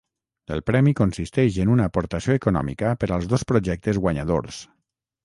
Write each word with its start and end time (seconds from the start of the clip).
El 0.53 0.61
premi 0.69 0.93
consisteix 0.99 1.59
en 1.65 1.73
una 1.73 1.85
aportació 1.93 2.37
econòmica 2.39 2.95
per 3.05 3.11
als 3.19 3.29
dos 3.35 3.45
projectes 3.53 4.01
guanyadors. 4.07 4.65